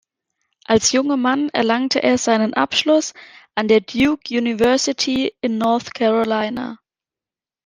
Als 0.65 0.93
junger 0.93 1.15
Mann 1.15 1.49
erlangte 1.49 2.01
er 2.01 2.17
seinen 2.17 2.55
Abschluss 2.55 3.13
an 3.53 3.67
der 3.67 3.81
Duke 3.81 4.35
University 4.35 5.31
in 5.41 5.59
North 5.59 5.93
Carolina. 5.93 6.79